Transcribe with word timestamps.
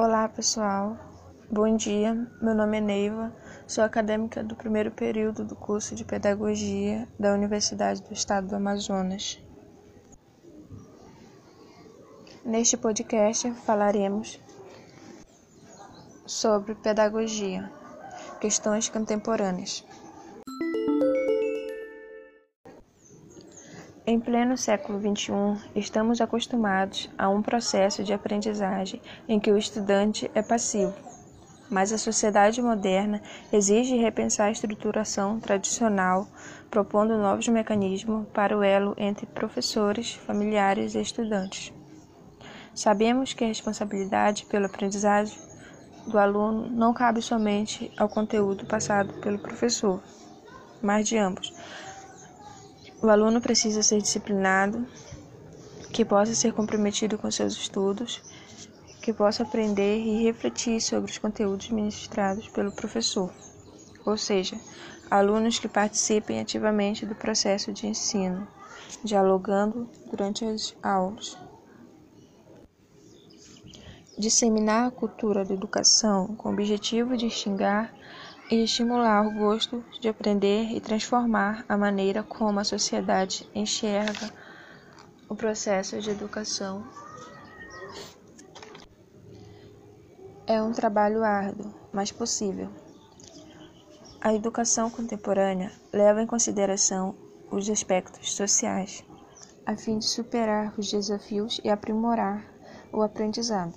Olá, 0.00 0.28
pessoal. 0.28 0.96
Bom 1.50 1.74
dia. 1.74 2.14
Meu 2.40 2.54
nome 2.54 2.78
é 2.78 2.80
Neiva. 2.80 3.34
Sou 3.66 3.82
acadêmica 3.82 4.44
do 4.44 4.54
primeiro 4.54 4.92
período 4.92 5.44
do 5.44 5.56
curso 5.56 5.92
de 5.96 6.04
Pedagogia 6.04 7.08
da 7.18 7.34
Universidade 7.34 8.00
do 8.04 8.12
Estado 8.12 8.46
do 8.46 8.54
Amazonas. 8.54 9.42
Neste 12.44 12.76
podcast 12.76 13.50
falaremos 13.66 14.38
sobre 16.24 16.76
pedagogia, 16.76 17.68
questões 18.40 18.88
contemporâneas. 18.88 19.84
Em 24.10 24.18
pleno 24.18 24.56
século 24.56 24.98
XXI, 24.98 25.68
estamos 25.76 26.18
acostumados 26.22 27.10
a 27.18 27.28
um 27.28 27.42
processo 27.42 28.02
de 28.02 28.14
aprendizagem 28.14 29.02
em 29.28 29.38
que 29.38 29.52
o 29.52 29.58
estudante 29.58 30.30
é 30.34 30.40
passivo. 30.40 30.94
Mas 31.68 31.92
a 31.92 31.98
sociedade 31.98 32.62
moderna 32.62 33.20
exige 33.52 33.98
repensar 33.98 34.46
a 34.46 34.50
estruturação 34.50 35.38
tradicional, 35.38 36.26
propondo 36.70 37.18
novos 37.18 37.48
mecanismos 37.48 38.26
para 38.32 38.56
o 38.56 38.62
elo 38.62 38.94
entre 38.96 39.26
professores, 39.26 40.14
familiares 40.14 40.94
e 40.94 41.02
estudantes. 41.02 41.70
Sabemos 42.74 43.34
que 43.34 43.44
a 43.44 43.48
responsabilidade 43.48 44.46
pela 44.46 44.68
aprendizagem 44.68 45.38
do 46.06 46.18
aluno 46.18 46.70
não 46.70 46.94
cabe 46.94 47.20
somente 47.20 47.92
ao 47.98 48.08
conteúdo 48.08 48.64
passado 48.64 49.12
pelo 49.20 49.38
professor, 49.38 50.02
mas 50.80 51.06
de 51.06 51.18
ambos 51.18 51.52
o 53.00 53.08
aluno 53.08 53.40
precisa 53.40 53.82
ser 53.82 54.00
disciplinado, 54.00 54.86
que 55.92 56.04
possa 56.04 56.34
ser 56.34 56.52
comprometido 56.52 57.16
com 57.16 57.30
seus 57.30 57.54
estudos, 57.54 58.22
que 59.00 59.12
possa 59.12 59.42
aprender 59.42 59.98
e 59.98 60.22
refletir 60.24 60.80
sobre 60.80 61.10
os 61.10 61.18
conteúdos 61.18 61.70
ministrados 61.70 62.48
pelo 62.48 62.72
professor, 62.72 63.32
ou 64.04 64.16
seja, 64.16 64.58
alunos 65.10 65.58
que 65.58 65.68
participem 65.68 66.40
ativamente 66.40 67.06
do 67.06 67.14
processo 67.14 67.72
de 67.72 67.86
ensino, 67.86 68.46
dialogando 69.02 69.88
durante 70.10 70.44
as 70.44 70.74
aulas. 70.82 71.38
Disseminar 74.18 74.88
a 74.88 74.90
cultura 74.90 75.44
da 75.44 75.54
educação 75.54 76.34
com 76.34 76.48
o 76.48 76.52
objetivo 76.52 77.16
de 77.16 77.26
instigar 77.26 77.94
e 78.50 78.64
estimular 78.64 79.26
o 79.26 79.32
gosto 79.32 79.84
de 80.00 80.08
aprender 80.08 80.72
e 80.72 80.80
transformar 80.80 81.64
a 81.68 81.76
maneira 81.76 82.22
como 82.22 82.58
a 82.58 82.64
sociedade 82.64 83.48
enxerga 83.54 84.32
o 85.28 85.34
processo 85.34 86.00
de 86.00 86.10
educação. 86.10 86.82
É 90.46 90.62
um 90.62 90.72
trabalho 90.72 91.22
árduo, 91.22 91.74
mas 91.92 92.10
possível. 92.10 92.70
A 94.20 94.32
educação 94.32 94.88
contemporânea 94.90 95.70
leva 95.92 96.22
em 96.22 96.26
consideração 96.26 97.14
os 97.50 97.68
aspectos 97.68 98.32
sociais, 98.32 99.04
a 99.66 99.76
fim 99.76 99.98
de 99.98 100.06
superar 100.06 100.72
os 100.78 100.90
desafios 100.90 101.60
e 101.62 101.68
aprimorar 101.68 102.44
o 102.90 103.02
aprendizado. 103.02 103.74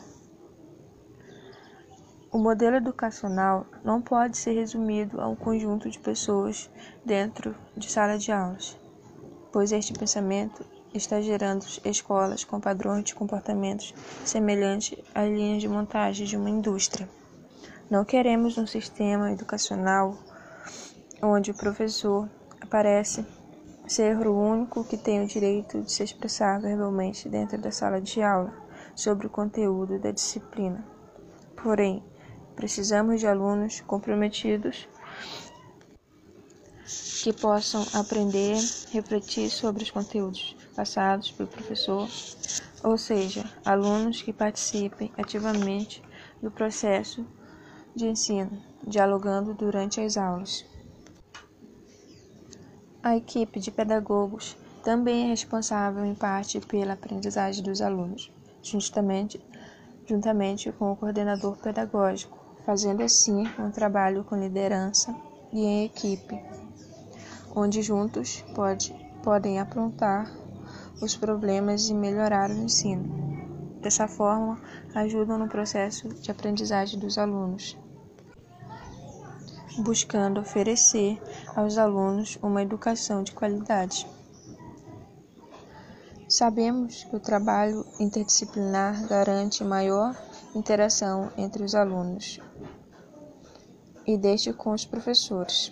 O 2.33 2.37
modelo 2.37 2.77
educacional 2.77 3.65
não 3.83 4.01
pode 4.01 4.37
ser 4.37 4.53
resumido 4.53 5.19
a 5.19 5.27
um 5.27 5.35
conjunto 5.35 5.89
de 5.89 5.99
pessoas 5.99 6.69
dentro 7.05 7.53
de 7.75 7.91
sala 7.91 8.17
de 8.17 8.31
aulas, 8.31 8.79
pois 9.51 9.73
este 9.73 9.91
pensamento 9.91 10.65
está 10.93 11.19
gerando 11.19 11.65
escolas 11.83 12.45
com 12.45 12.61
padrões 12.61 13.03
de 13.03 13.15
comportamentos 13.15 13.93
semelhantes 14.23 14.97
às 15.13 15.27
linhas 15.27 15.61
de 15.61 15.67
montagem 15.67 16.25
de 16.25 16.37
uma 16.37 16.49
indústria. 16.49 17.09
Não 17.89 18.05
queremos 18.05 18.57
um 18.57 18.65
sistema 18.65 19.33
educacional 19.33 20.17
onde 21.21 21.51
o 21.51 21.57
professor 21.57 22.29
aparece 22.61 23.25
ser 23.85 24.25
o 24.25 24.33
único 24.33 24.85
que 24.85 24.95
tem 24.95 25.21
o 25.21 25.27
direito 25.27 25.81
de 25.81 25.91
se 25.91 26.01
expressar 26.01 26.61
verbalmente 26.61 27.27
dentro 27.27 27.57
da 27.57 27.71
sala 27.71 27.99
de 27.99 28.21
aula 28.21 28.53
sobre 28.95 29.27
o 29.27 29.29
conteúdo 29.29 29.99
da 29.99 30.11
disciplina. 30.11 30.81
Porém, 31.61 32.01
Precisamos 32.61 33.19
de 33.19 33.25
alunos 33.25 33.81
comprometidos 33.81 34.87
que 37.23 37.33
possam 37.33 37.83
aprender, 37.91 38.55
refletir 38.91 39.49
sobre 39.49 39.81
os 39.81 39.89
conteúdos 39.89 40.55
passados 40.75 41.31
pelo 41.31 41.49
professor, 41.49 42.07
ou 42.83 42.99
seja, 42.99 43.49
alunos 43.65 44.21
que 44.21 44.31
participem 44.31 45.11
ativamente 45.17 46.03
do 46.39 46.51
processo 46.51 47.25
de 47.95 48.05
ensino, 48.05 48.61
dialogando 48.85 49.55
durante 49.55 49.99
as 49.99 50.15
aulas. 50.15 50.63
A 53.01 53.17
equipe 53.17 53.59
de 53.59 53.71
pedagogos 53.71 54.55
também 54.83 55.25
é 55.25 55.27
responsável 55.29 56.05
em 56.05 56.13
parte 56.13 56.59
pela 56.59 56.93
aprendizagem 56.93 57.63
dos 57.63 57.81
alunos, 57.81 58.31
justamente 58.61 59.43
juntamente 60.05 60.71
com 60.73 60.91
o 60.91 60.95
coordenador 60.95 61.57
pedagógico, 61.57 62.40
fazendo 62.65 63.01
assim 63.01 63.43
um 63.59 63.71
trabalho 63.71 64.23
com 64.23 64.35
liderança 64.35 65.15
e 65.51 65.59
em 65.59 65.85
equipe, 65.85 66.41
onde 67.55 67.81
juntos 67.81 68.43
pode, 68.55 68.93
podem 69.23 69.59
aprontar 69.59 70.31
os 71.01 71.15
problemas 71.15 71.89
e 71.89 71.93
melhorar 71.93 72.49
o 72.49 72.53
ensino. 72.53 73.31
Dessa 73.81 74.07
forma, 74.07 74.59
ajudam 74.93 75.37
no 75.37 75.47
processo 75.47 76.07
de 76.09 76.29
aprendizagem 76.29 76.99
dos 76.99 77.17
alunos, 77.17 77.77
buscando 79.79 80.39
oferecer 80.39 81.19
aos 81.55 81.77
alunos 81.77 82.37
uma 82.43 82.61
educação 82.61 83.23
de 83.23 83.31
qualidade. 83.31 84.07
Sabemos 86.29 87.03
que 87.03 87.15
o 87.15 87.19
trabalho 87.19 87.85
interdisciplinar 87.99 89.05
garante 89.07 89.63
maior 89.63 90.15
interação 90.55 91.31
entre 91.35 91.63
os 91.63 91.75
alunos 91.75 92.39
e 94.13 94.17
deste 94.17 94.51
com 94.53 94.71
os 94.71 94.85
professores. 94.85 95.71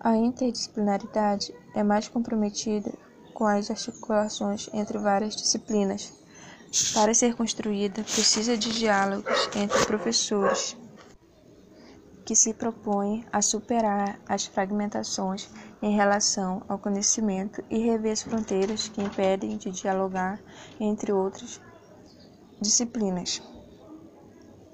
A 0.00 0.16
interdisciplinaridade 0.16 1.54
é 1.74 1.82
mais 1.82 2.08
comprometida 2.08 2.92
com 3.32 3.46
as 3.46 3.70
articulações 3.70 4.68
entre 4.72 4.98
várias 4.98 5.36
disciplinas. 5.36 6.12
Para 6.94 7.14
ser 7.14 7.36
construída, 7.36 8.02
precisa 8.02 8.56
de 8.56 8.72
diálogos 8.72 9.48
entre 9.54 9.86
professores 9.86 10.76
que 12.24 12.34
se 12.34 12.54
propõem 12.54 13.24
a 13.32 13.42
superar 13.42 14.18
as 14.28 14.46
fragmentações 14.46 15.50
em 15.82 15.94
relação 15.94 16.62
ao 16.68 16.78
conhecimento 16.78 17.62
e 17.68 17.78
rever 17.78 18.12
as 18.12 18.22
fronteiras 18.22 18.88
que 18.88 19.02
impedem 19.02 19.56
de 19.56 19.70
dialogar 19.70 20.40
entre 20.80 21.12
outras 21.12 21.60
disciplinas. 22.60 23.42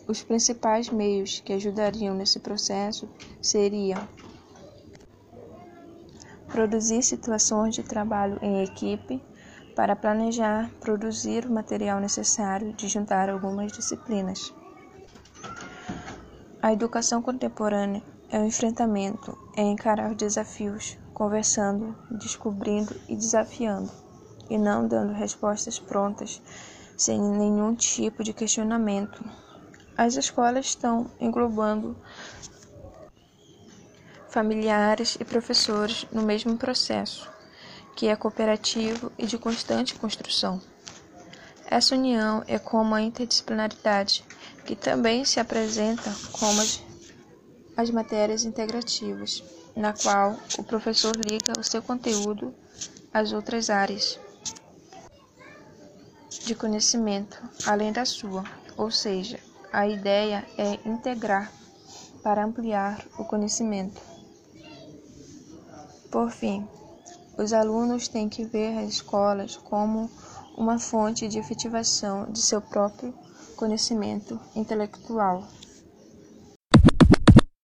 Os 0.09 0.23
principais 0.23 0.89
meios 0.89 1.41
que 1.41 1.53
ajudariam 1.53 2.15
nesse 2.15 2.41
processo 2.41 3.07
seriam 3.43 4.09
produzir 6.47 7.03
situações 7.03 7.75
de 7.75 7.83
trabalho 7.83 8.39
em 8.41 8.63
equipe 8.65 9.23
para 9.77 9.95
planejar, 9.95 10.71
produzir 10.81 11.45
o 11.45 11.53
material 11.53 12.01
necessário 12.01 12.73
de 12.73 12.89
juntar 12.89 13.29
algumas 13.29 13.71
disciplinas. 13.71 14.55
A 16.63 16.73
educação 16.73 17.21
contemporânea 17.21 18.03
é 18.31 18.39
um 18.39 18.47
enfrentamento, 18.47 19.37
é 19.55 19.61
encarar 19.61 20.11
os 20.11 20.17
desafios, 20.17 20.99
conversando, 21.13 21.95
descobrindo 22.11 22.97
e 23.11 23.15
desafiando, 23.15 23.91
e 24.49 24.57
não 24.57 24.89
dando 24.89 25.13
respostas 25.13 25.79
prontas 25.79 26.41
sem 26.97 27.21
nenhum 27.21 27.75
tipo 27.75 28.25
de 28.25 28.33
questionamento. 28.33 29.23
As 29.99 30.15
escolas 30.15 30.67
estão 30.67 31.11
englobando 31.19 31.97
familiares 34.29 35.17
e 35.19 35.25
professores 35.25 36.07
no 36.13 36.23
mesmo 36.23 36.57
processo, 36.57 37.29
que 37.97 38.07
é 38.07 38.15
cooperativo 38.15 39.11
e 39.19 39.27
de 39.27 39.37
constante 39.37 39.97
construção. 39.97 40.63
Essa 41.67 41.97
união 41.97 42.45
é 42.47 42.61
como 42.61 42.95
a 42.95 43.03
interdisciplinaridade, 43.03 44.25
que 44.65 44.77
também 44.77 45.25
se 45.25 45.41
apresenta 45.41 46.15
como 46.31 46.61
as, 46.61 46.81
as 47.77 47.91
matérias 47.91 48.45
integrativas, 48.45 49.43
na 49.75 49.93
qual 49.93 50.39
o 50.57 50.63
professor 50.63 51.17
liga 51.17 51.59
o 51.59 51.65
seu 51.65 51.83
conteúdo 51.83 52.55
às 53.13 53.33
outras 53.33 53.69
áreas 53.69 54.17
de 56.45 56.55
conhecimento 56.55 57.43
além 57.67 57.93
da 57.93 58.05
sua, 58.05 58.45
ou 58.77 58.93
seja, 58.93 59.48
a 59.73 59.87
ideia 59.87 60.45
é 60.57 60.79
integrar 60.89 61.53
para 62.23 62.45
ampliar 62.45 63.05
o 63.19 63.25
conhecimento. 63.25 64.01
Por 66.11 66.31
fim, 66.31 66.67
os 67.37 67.53
alunos 67.53 68.09
têm 68.09 68.29
que 68.29 68.45
ver 68.45 68.79
as 68.79 68.89
escolas 68.91 69.57
como 69.57 70.11
uma 70.57 70.79
fonte 70.79 71.29
de 71.29 71.39
efetivação 71.39 72.27
de 72.31 72.41
seu 72.41 72.61
próprio 72.61 73.15
conhecimento 73.57 74.41
intelectual. 74.57 75.45